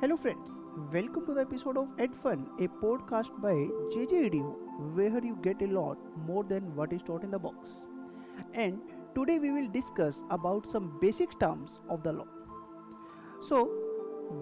Hello 0.00 0.16
friends 0.16 0.52
welcome 0.92 1.24
to 1.24 1.32
the 1.34 1.38
episode 1.38 1.78
of 1.78 2.00
at 2.02 2.12
fun 2.14 2.44
a 2.60 2.66
podcast 2.66 3.32
by 3.32 3.64
J 3.64 4.04
J 4.06 4.20
radio 4.22 4.44
where 4.96 5.24
you 5.24 5.34
get 5.34 5.62
a 5.62 5.66
lot 5.66 5.98
more 6.18 6.46
than 6.46 6.68
what 6.68 6.92
is 6.92 7.02
taught 7.06 7.24
in 7.24 7.30
the 7.30 7.34
box 7.34 7.82
and 8.54 8.78
today 9.14 9.38
we 9.38 9.50
will 9.50 9.68
discuss 9.68 10.22
about 10.30 10.66
some 10.66 10.86
basic 11.00 11.28
terms 11.40 11.80
of 11.90 12.00
the 12.00 12.08
law 12.08 12.24
so 13.42 13.64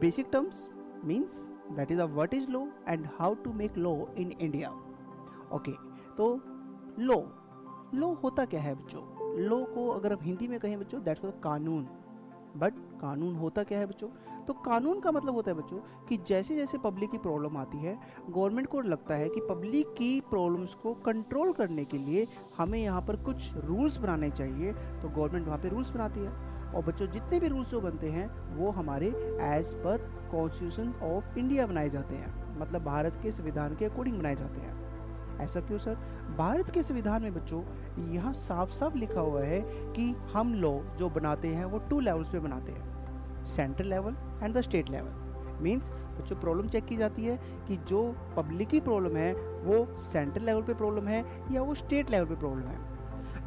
basic 0.01 0.27
terms 0.33 0.71
means 1.05 1.51
that 1.73 1.91
is 1.91 2.01
a 2.01 2.05
what 2.05 2.35
is 2.35 2.49
law 2.51 2.67
and 2.89 3.07
how 3.19 3.35
to 3.35 3.53
make 3.53 3.79
law 3.79 3.97
in 4.17 4.33
India 4.41 4.71
okay 5.53 5.73
तो 6.17 6.41
law 6.99 7.23
law 7.95 8.15
होता 8.15 8.45
क्या 8.45 8.61
है 8.61 8.75
बच्चों? 8.75 9.03
Law 9.39 9.65
को 9.65 9.89
अगर 9.89 10.13
हम 10.13 10.19
हिंदी 10.23 10.49
में 10.49 10.61
कहें 10.61 10.81
बच्चों 10.81 11.03
दैट्स 11.03 11.21
कानून. 11.43 11.87
बट 12.59 12.75
कानून 13.01 13.37
होता 13.37 13.63
क्या 13.63 13.79
है 13.79 13.87
बच्चों? 13.87 14.09
तो 14.47 14.53
कानून 14.53 15.01
का 15.01 15.13
मतलब 15.13 15.35
होता 15.35 15.51
है 15.51 15.57
बच्चों 15.57 15.79
कि 16.09 16.17
जैसे 16.17 16.57
जैसे 16.57 16.79
पब्लिक 16.79 17.11
की 17.11 17.19
प्रॉब्लम 17.19 17.57
आती 17.57 17.79
है 17.79 17.99
गवर्नमेंट 18.31 18.69
को 18.69 18.81
लगता 18.81 19.15
है 19.15 19.29
कि 19.29 19.41
पब्लिक 19.41 19.87
की 19.89 20.21
प्रॉब्लम्स 20.21 20.75
को 20.75 20.95
कंट्रोल 20.95 21.53
करने 21.53 21.85
के 21.85 21.99
लिए 21.99 22.27
हमें 22.59 22.79
यहाँ 22.79 23.03
पर 23.03 23.17
कुछ 23.17 23.57
रूल्स 23.57 23.97
बनाने 23.97 24.31
चाहिए 24.31 24.73
तो 24.73 25.09
गवर्नमेंट 25.09 25.47
वहाँ 25.47 25.59
पर 25.59 25.69
रूल्स 25.69 25.91
बनाती 25.91 26.21
है। 26.21 26.59
और 26.69 26.85
बच्चों, 26.85 27.07
जितने 27.07 27.41
भी 27.41 27.49
रूल्स 27.49 27.69
जो 27.69 27.81
बनते 27.81 28.09
हैं, 28.09 28.57
वो 28.57 28.71
हमारे 28.71 29.07
as 29.41 29.75
per 29.75 30.29
constitution 30.33 30.95
of 31.03 31.39
India 31.39 31.67
बनाए 31.67 31.91
जाते 31.91 32.15
हैं। 32.15 32.61
मतलब 32.61 32.85
भारत 32.85 33.21
के 33.23 33.33
संविधान 33.33 33.77
के 33.77 33.85
अकॉर्डिंग 33.85 34.19
बनाए 34.19 34.37
जाते 34.37 34.61
हैं। 34.61 34.88
ऐसा 35.41 35.61
क्यों, 35.61 35.79
सर? 35.79 35.95
भारत 36.39 36.71
के 36.71 36.83
संविधान 36.83 37.23
में 37.23 37.35
बच्चों, 37.35 37.63
यहाँ 38.13 38.33
साफ़ 38.33 38.71
साफ़ 38.71 38.97
लिखा 38.97 39.21
हुआ 39.21 39.43
है 39.43 39.61
कि 39.93 40.15
हम 40.35 40.55
लोग 40.55 40.97
जो 40.97 41.11
बनाते 41.11 41.49
हैं, 41.49 41.65
वो 41.65 41.79
टू 41.79 42.01
लेवल्स 42.01 42.29
पे 42.29 42.39
बनाते 42.39 42.73
हैं। 42.73 43.45
Central 43.45 43.87
level 43.87 44.17
and 44.43 44.57
the 44.57 44.61
state 44.61 44.91
level 44.91 45.27
means 45.63 45.91
बच्चों 45.91 46.37
प्रॉब्लम 46.37 46.69
चेक 46.69 46.87
की 46.87 46.97
जाती 46.97 47.25
है 47.25 47.37
कि 47.69 47.77
जो 47.77 48.17
पब्लिक 48.37 48.69
की 48.69 48.81
प्रॉब्लम 48.81 49.17
है, 49.17 49.33
वो 49.35 49.99
सेंट्रल 50.01 50.45
लेवल 50.45 50.63
पे 50.63 50.75
प्रॉब्लम 50.75 51.09
है 51.09 51.25
या 51.53 51.63
वो 51.63 51.75
स्टेट 51.75 52.11
लेवल 52.11 52.27
पे 52.27 52.37
प्रॉब्लम 52.37 52.63
है। 52.63 52.98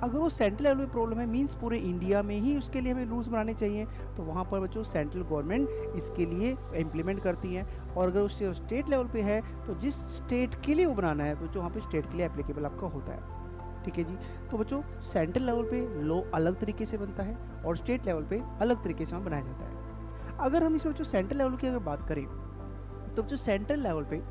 अगर 0.01 0.17
वो 0.19 0.29
सेंट्रल 0.29 0.63
लेवल 0.63 0.79
पे 0.79 0.91
प्रॉब्लम 0.91 1.19
है 1.19 1.25
मीन्स 1.25 1.53
पूरे 1.55 1.77
इंडिया 1.79 2.21
में 2.23 2.35
ही 2.35 2.55
उसके 2.57 2.81
लिए 2.81 2.93
हमें 2.93 3.05
रूल्स 3.05 3.27
बनाने 3.27 3.53
चाहिए 3.53 3.85
तो 4.17 4.23
वहाँ 4.23 4.43
पर 4.51 4.59
बच्चों 4.59 4.83
सेंट्रल 4.83 5.21
गवर्नमेंट 5.21 5.95
इसके 5.95 6.25
लिए 6.25 6.55
इम्प्लीमेंट 6.75 7.19
करती 7.23 7.53
हैं। 7.53 7.65
और 7.87 8.07
अगर 8.07 8.19
उससे 8.21 8.53
स्टेट 8.53 8.89
लेवल 8.89 9.07
पे 9.07 9.21
है 9.21 9.41
तो 9.65 9.73
जिस 9.79 9.95
स्टेट 10.15 10.55
के 10.65 10.73
लिए 10.73 10.85
वो 10.85 10.93
बनाना 10.93 11.23
है, 11.23 11.35
बच्चों, 11.35 11.57
वहाँ 11.57 11.69
पे 11.69 11.81
स्टेट 11.81 12.05
के 12.05 12.17
लिए 12.17 12.25
एप्लीकेबल 12.25 12.65
आपका 12.65 12.87
होता 12.87 13.13
है। 13.13 13.83
ठीक 13.83 13.97
है 13.97 14.03
जी? 14.03 14.15
तो 14.51 14.57
बच्चों 14.57 14.81
सेंट्रल 15.03 15.43
लेवल 15.43 15.63
पे 15.63 16.03
लॉ 16.03 16.21
अलग 16.35 16.59
तरीके 16.59 16.85
से 16.85 16.97
बनता 16.97 17.23
है 17.23 17.37
और 17.65 17.77
स्टेट 17.77 18.05
लेवल 18.05 18.23
पे 18.23 18.41
अलग 18.61 18.83
तरीके 18.83 19.05
से 19.05 19.15
वहाँ 19.15 19.25
बनाया 19.25 19.43
जाता 19.43 19.65
है। 19.65 20.37
अगर 20.39 20.63
हम 20.63 20.75
इसमें 20.75 20.93
बच्चों 20.93 21.05
सेंट्रल 21.05 21.37
लेवल 21.37 21.55
की 21.55 21.67
अगर 21.67 21.79
बात 21.85 22.07
करें 22.09 22.25
तो 22.25 23.21
बच्चों 23.21 23.37
सेंट्रल 23.37 23.79
लेवल 23.79 24.03
पे 24.03 24.21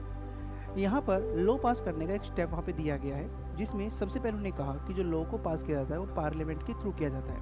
यहाँ 0.77 1.01
पर 1.01 1.35
लॉ 1.37 1.57
पास 1.57 1.81
करने 1.81 2.07
का 2.07 2.15
एक 2.15 2.23
स्टेप 2.23 2.51
वहाँ 2.51 2.63
पे 2.63 2.73
दिया 2.73 2.97
गया 2.97 3.17
है, 3.17 3.57
जिसमें 3.57 3.91
सबसे 3.91 4.19
पहले 4.19 4.31
उन्होंने 4.31 4.51
कहा 4.51 4.73
कि 4.73 4.95
जो 4.95 5.03
लॉ 5.03 5.25
को 5.25 5.39
पास 5.39 5.62
किया 5.62 5.79
जाता 5.79 5.95
है, 5.95 6.01
वो 6.01 6.07
पार्लियामेंट 6.07 6.62
के 6.62 6.73
थ्रू 6.73 6.93
किया 6.93 7.09
जाता 7.09 7.33
है। 7.33 7.41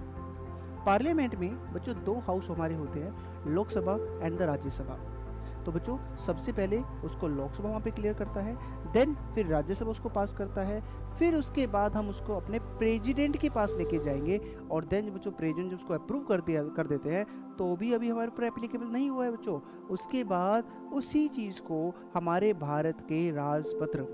पार्लियामेंट 0.86 1.34
में 1.34 1.72
बच्चों 1.72 1.94
दो 2.04 2.14
हाउस 2.14 2.50
हमारे 2.50 2.74
होते 2.74 3.00
हैं, 3.00 3.44
लोकसभा 3.46 4.26
एंड 4.26 4.38
द 4.38 4.42
राज्यसभा। 4.42 5.17
तो 5.68 5.72
बच्चों, 5.72 5.96
सबसे 6.16 6.52
पहले 6.52 6.76
उसको 7.04 7.28
लोकसभा 7.28 7.68
वहाँ 7.68 7.80
पे 7.80 7.90
क्लियर 7.90 8.14
करता 8.14 8.40
है 8.40 8.54
देन 8.92 9.14
फिर 9.34 9.46
राज्यसभा 9.46 9.90
उसको 9.90 10.08
पास 10.08 10.32
करता 10.32 10.62
है, 10.62 10.80
फिर 11.18 11.34
उसके 11.34 11.66
बाद 11.66 11.96
हम 11.96 12.08
उसको 12.08 12.36
अपने 12.36 12.58
प्रेसिडेंट 12.58 13.36
के 13.36 13.50
पास 13.50 13.74
लेके 13.78 13.98
जाएँगे 13.98 14.38
और 14.70 14.84
देन 14.84 15.10
बच्चों 15.10 15.32
प्रेसिडेंट 15.32 15.70
जब 15.70 15.76
उसको 15.76 15.94
अप्रूव 15.94 16.22
कर 16.24 16.40
दिया, 16.40 16.62
कर 16.68 16.86
देते 16.86 17.10
हैं 17.10 17.24
तो 17.56 17.74
भी 17.76 17.92
अभी 17.92 18.08
हमारे 18.08 18.28
ऊपर 18.28 18.44
एप्लीकेबल 18.44 18.86
नहीं 18.86 19.10
हुआ 19.10 19.24
है 19.24 19.32
बच्चों। 19.32 19.60
उसके 19.90 20.24
बाद 20.24 20.72
उसी 20.92 21.26
चीज़ 21.28 21.60
को 21.62 21.94
हमारे 22.14 22.52
भारत 22.60 23.00
के 23.08 23.30
राजपत्र 23.30 24.06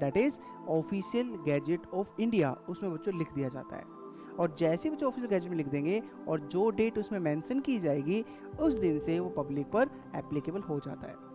that 0.00 0.16
is 0.16 0.38
official 0.70 1.36
gazette 1.46 1.86
of 1.94 2.20
India 2.20 2.56
उसमें 2.68 2.92
बच्चों 2.94 3.18
लिख 3.18 3.32
दिया 3.34 3.48
जाता 3.48 3.76
है। 3.76 4.01
और 4.38 4.56
जैसे 4.58 4.90
बच्चों 4.90 5.08
ऑफिशियल 5.08 5.30
गैजेट 5.30 5.50
में 5.50 5.56
लिख 5.56 5.68
देंगे 5.68 6.02
और 6.28 6.40
जो 6.42 6.68
डेट 6.70 6.98
उसमें 6.98 7.18
मेंशन 7.20 7.60
की 7.60 7.78
जाएगी, 7.78 8.24
उस 8.60 8.74
दिन 8.74 8.98
से 8.98 9.18
वो 9.20 9.28
पब्लिक 9.36 9.70
पर 9.70 9.90
एप्लीकेबल 10.16 10.60
हो 10.60 10.78
जाता 10.80 11.06
है। 11.06 11.30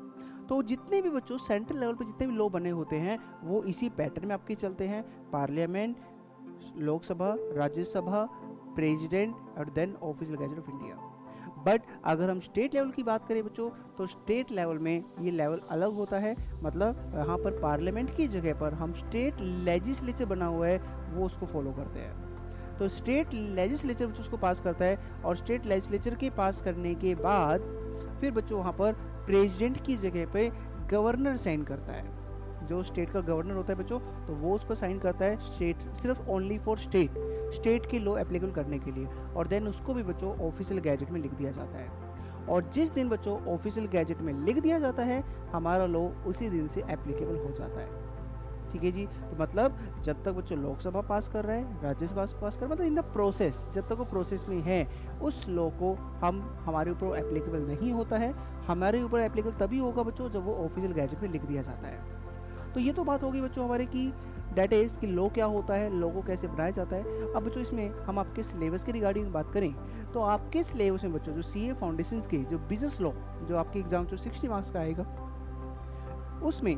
तो 0.47 0.61
जितने 0.63 1.01
भी 1.01 1.09
बच्चों 1.09 1.37
सेंट्रल 1.37 1.79
लेवल 1.79 1.93
पर 1.93 2.05
जितने 2.05 2.27
भी 2.27 2.35
लॉ 2.35 2.49
बने 2.49 2.69
होते 2.69 2.95
हैं, 2.95 3.17
वो 3.43 3.63
इसी 3.63 3.89
पैटर्न 3.89 4.27
में 4.27 4.33
आपके 4.33 4.55
चलते 4.55 4.87
हैं। 4.87 5.03
पार्लियामेंट 5.31 5.97
लोकसभा, 6.77 7.35
राज्यसभा 7.55 8.27
प्रेसिडेंट 8.75 9.35
और 9.57 9.69
then 9.69 9.95
official 10.03 10.37
gazette 10.37 10.59
of 10.59 10.69
India 10.71 11.13
but 11.65 11.81
अगर 12.05 12.29
हम 12.29 12.39
स्टेट 12.39 12.73
लेवल 12.73 12.91
की 12.91 13.03
बात 13.03 13.25
करें 13.27 13.43
बच्चों 13.45 13.69
तो 13.97 14.05
स्टेट 14.07 14.51
लेवल 14.51 14.77
में 14.77 15.03
ये 15.21 15.31
लेवल 15.31 15.61
अलग 15.69 15.93
होता 15.93 16.17
है। 16.19 16.35
मतलब 16.63 17.11
यहाँ 17.15 17.37
पर 17.37 17.59
पार्लियामेंट 17.61 18.15
की 18.17 18.27
जगह 18.27 18.59
पर 18.59 18.73
हम 18.73 18.93
स्टेट 18.93 19.41
लेजिस्लेचर 19.41 20.25
बना 20.25 20.45
हुआ 20.45 20.67
है, 20.67 20.77
वो 21.13 21.25
उसको 21.25 21.45
फॉलो 21.45 21.71
करते 21.71 21.99
हैं। 21.99 22.26
तो 22.79 22.87
स्टेट 22.89 23.33
लेजिस्लेचर 23.33 24.05
उसको 24.19 24.37
पास 24.37 24.59
करता 24.59 24.85
है 24.85 25.21
और 25.25 25.35
स्टेट 25.35 25.65
लेजिस्लेचर 25.65 26.15
के 26.15 26.29
पास 26.29 26.61
करने 26.61 26.93
के 26.95 27.15
बाद 27.15 27.61
फिर 28.21 28.31
बच्चों 28.31 28.59
वहाँ 28.59 28.73
पर 28.73 28.93
प्रेसिडेंट 29.25 29.85
की 29.85 29.95
जगह 29.97 30.25
पे 30.25 30.49
गवर्नर 30.89 31.37
साइन 31.37 31.63
करता 31.63 31.93
है। 31.93 32.15
जो 32.67 32.81
स्टेट 32.83 33.09
का 33.09 33.19
गवर्नर 33.21 33.55
होता 33.55 33.73
है 33.73 33.79
बच्चों 33.79 33.99
तो 34.27 34.33
वो 34.33 34.55
उस 34.55 34.65
पर 34.65 34.75
साइन 34.75 34.99
करता 34.99 35.25
है 35.25 35.37
स्टेट, 35.45 35.77
सिर्फ़ 35.95 36.29
ओनली 36.29 36.57
फॉर 36.57 36.79
स्टेट 36.79 37.11
स्टेट 37.55 37.85
के 37.91 37.99
लॉ 37.99 38.17
एप्लीकेबल 38.17 38.51
करने 38.51 38.79
के 38.79 38.91
लिए 38.91 39.07
और 39.35 39.47
देन 39.47 39.67
उसको 39.67 39.93
भी 39.93 40.03
बच्चों 40.03 40.35
ऑफिशियल 40.47 40.79
गैजेट 40.79 41.11
में 41.11 41.21
लिख 41.21 41.33
दिया 41.33 41.51
जाता 41.51 41.77
है। 41.77 42.45
और 42.47 42.69
जिस 42.73 42.91
दिन 42.91 43.09
बच्चों 43.09 43.39
ऑफिशियल 43.53 43.87
गैजेट 43.87 44.21
में 44.21 44.33
लिख 44.33 44.59
दिया 44.59 44.79
जाता 44.79 45.03
है, 45.03 45.21
हमारा 45.51 45.85
लॉ 45.85 46.01
उसी 46.27 46.49
दिन 46.49 46.67
से 46.67 46.81
एप्लीकेबल 46.81 47.35
हो 47.35 47.51
जाता 47.51 47.79
है। 47.79 48.06
ठीक 48.77 48.83
है 48.83 48.91
जी? 48.91 49.05
तो 49.05 49.37
मतलब 49.41 49.77
जब 50.03 50.23
तक 50.23 50.31
बच्चों 50.31 50.57
लोकसभा 50.59 51.01
पास 51.01 51.27
कर 51.27 51.45
रहे 51.45 51.57
हैं, 51.57 51.81
राज्यसभा 51.81 52.25
पास 52.41 52.57
कर 52.57 52.67
मतलब 52.67 52.85
इन 52.85 52.95
द 52.95 53.03
प्रोसेस, 53.13 53.65
जब 53.73 53.87
तक 53.87 53.97
वो 53.97 54.05
प्रोसेस 54.05 54.45
में 54.49 54.61
है, 54.61 54.87
उस 55.21 55.47
लॉ 55.49 55.69
को 55.69 55.93
हम, 56.21 56.41
हमारे 56.65 56.91
ऊपर 56.91 57.17
एप्लीकेबल 57.17 57.59
नहीं 57.59 57.91
होता 57.91 58.17
है। 58.17 58.33
हमारे 58.67 59.01
ऊपर 59.01 59.19
एप्लीकेबल 59.19 59.55
तभी 59.57 59.79
होगा 59.79 60.03
बच्चों 60.03 60.29
जब 60.29 60.45
वो 60.45 60.55
ऑफिशियल 60.65 60.93
गैजेट 60.93 61.21
में 61.21 61.29
लिख 61.29 61.45
दिया 61.45 61.61
जाता 61.61 61.87
है। 61.87 62.73
तो 62.73 62.79
ये 62.79 62.93
तो 62.93 63.03
बात 63.03 63.23
होगी 63.23 63.41
बच्चों 63.41 63.65
हमारे 63.65 63.85
की 63.85 64.11
डेट 64.53 64.73
इज़ 64.73 64.97
कि 64.99 65.07
लॉ 65.07 65.27
क्या 65.29 65.45
होता 65.45 65.73
है, 65.73 65.89
लॉ 65.89 66.09
को 66.09 66.21
कैसे 66.21 66.47
बनाया 66.47 66.71
जाता 66.71 66.95
है। 66.95 67.31
अब 67.33 67.43
बच्चों 67.43 67.61
इसमें 67.61 67.89
हम 68.05 68.19
आपके 68.19 68.43
सिलेबस 68.43 68.83
के 68.83 68.91
रिगार्डिंग 68.91 69.31
बात 69.33 69.51
करें 69.53 69.73
तो 70.13 70.21
आपके 70.21 70.63
सिलेबस 70.63 71.03
में 71.03 71.13
बच्चों 71.13 71.33
जो 71.33 71.41
सी 71.41 71.67
ए 71.69 71.73
फाउंडेशन 71.73 72.21
के, 72.21 72.37
जो 72.37 72.57
बिज़नेस 72.59 72.99
लॉ 73.01 73.11
जो 73.43 73.57
आपके 73.57 73.79
एग्ज़ाम 73.79 74.05
जो 74.05 74.17
सिक्सटी 74.17 74.47
मार्क्स 74.47 74.71
का 74.71 74.79
आएगा, 74.79 75.05
उसमें 76.43 76.75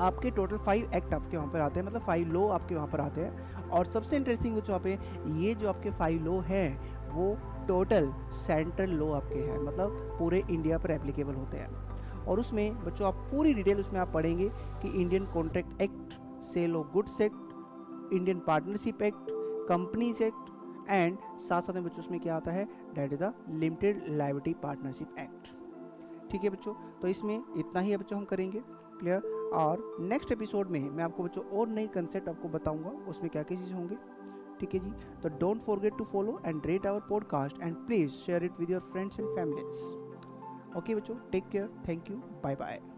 आपके 0.00 0.30
टोटल 0.30 0.56
फाइव 0.56 0.90
एक्ट 0.94 1.14
आपके 1.14 1.36
वहाँ 1.36 1.50
पर 1.52 1.60
आते 1.60 1.80
हैं 1.80 1.86
मतलब 1.86 2.00
फाइव 2.00 2.32
लो 2.32 2.46
आपके 2.48 2.74
वहाँ 2.74 2.88
पर 2.88 3.00
आते 3.00 3.20
हैं। 3.20 3.68
और 3.68 3.86
सबसे 3.86 4.16
इंटरेस्टिंग 4.16 4.56
बच्चों 4.56 4.74
वहाँ 4.74 4.84
पे, 4.84 4.98
ये 5.40 5.54
जो 5.54 5.68
आपके 5.68 5.90
फाइव 5.90 6.24
लो 6.24 6.38
हैं, 6.40 7.10
वो 7.10 7.34
टोटल 7.68 8.12
सेंट्रल 8.36 8.90
लो 8.90 9.10
आपके 9.12 9.38
हैं 9.40 9.58
मतलब 9.58 10.16
पूरे 10.18 10.42
इंडिया 10.50 10.78
पर 10.78 10.90
एप्लीकेबल 10.90 11.34
होते 11.34 11.56
हैं। 11.56 12.24
और 12.26 12.40
उसमें 12.40 12.84
बच्चों, 12.84 13.06
आप 13.08 13.14
पूरी 13.30 13.54
डिटेल 13.54 13.80
उसमें 13.80 14.00
आप 14.00 14.12
पढ़ेंगे 14.14 14.48
कि 14.82 14.88
Indian 15.00 15.26
contract 15.26 15.82
act 15.82 16.14
sale 16.44 16.76
of 16.76 16.92
goods 16.92 17.20
act 17.20 18.12
Indian 18.14 18.38
partnership 18.38 19.02
act 19.02 19.30
companies 19.68 20.22
act 20.22 20.90
and 20.90 21.18
साथ 21.40 21.62
साथ 21.62 21.74
में 21.74 21.84
बच्चों, 21.84 22.04
उसमें 22.04 22.20
क्या 22.20 22.36
आता 22.36 22.50
है? 22.50 22.64
That 22.94 23.12
is 23.12 23.20
the 23.20 23.32
limited 23.50 24.02
liability 24.08 24.54
partnership 24.62 25.14
act 25.18 25.59
ठीक 26.30 26.44
है 26.44 26.50
बच्चों? 26.50 26.74
तो 27.02 27.08
इसमें 27.08 27.42
इतना 27.56 27.80
ही 27.80 27.96
बच्चों 27.96 28.18
हम 28.18 28.24
करेंगे 28.24 28.62
क्लियर 28.68 29.50
और 29.54 29.96
नेक्स्ट 30.00 30.32
एपिसोड 30.32 30.68
में 30.68 30.90
मैं 30.90 31.04
आपको 31.04 31.22
बच्चों 31.22 31.44
और 31.44 31.68
नई 31.68 31.86
कंसेप्ट 31.86 32.28
आपको 32.28 32.48
बताऊँगा, 32.48 32.90
उसमें 32.90 33.30
क्या 33.30 33.42
क्या 33.42 33.60
चीज़ 33.60 33.72
होंगे, 33.72 33.96
ठीक 34.60 34.74
है 34.74 34.80
जी? 34.80 34.90
तो 35.22 35.28
don't 35.28 35.60
forget 35.60 35.98
to 35.98 36.04
follow 36.04 36.40
and 36.46 36.66
rate 36.66 36.86
our 36.86 37.00
podcast 37.00 37.62
and 37.62 37.76
please 37.76 38.10
share 38.10 38.44
it 38.44 38.60
with 38.60 38.70
your 38.70 38.80
friends 38.80 39.20
and 39.20 39.28
families 39.28 39.84
okay 40.78 40.94
बच्चों 40.94 41.14
take 41.32 41.48
care 41.48 41.70
thank 41.88 42.10
you 42.10 42.16
bye 42.16 42.56
bye 42.56 42.89